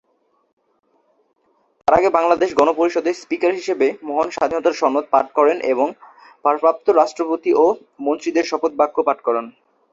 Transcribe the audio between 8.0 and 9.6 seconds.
মন্ত্রীদের শপথ বাক্য পাঠ করান।